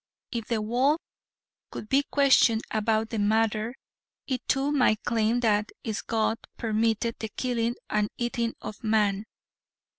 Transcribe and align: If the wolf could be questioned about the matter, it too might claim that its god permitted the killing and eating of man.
If 0.31 0.47
the 0.47 0.63
wolf 0.63 0.99
could 1.69 1.87
be 1.87 2.01
questioned 2.09 2.63
about 2.71 3.11
the 3.11 3.19
matter, 3.19 3.75
it 4.25 4.41
too 4.47 4.71
might 4.71 5.03
claim 5.03 5.41
that 5.41 5.71
its 5.83 6.01
god 6.01 6.39
permitted 6.57 7.17
the 7.19 7.29
killing 7.29 7.75
and 7.87 8.09
eating 8.17 8.55
of 8.63 8.83
man. 8.83 9.25